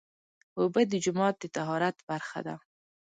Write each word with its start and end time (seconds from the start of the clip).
اوبه 0.59 0.81
د 0.87 0.93
جومات 1.03 1.35
د 1.39 1.43
طهارت 1.55 1.97
برخه 2.09 2.39
ده. 2.47 2.55